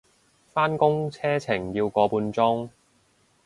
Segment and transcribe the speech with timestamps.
[0.51, 2.69] 返工車程要個半鐘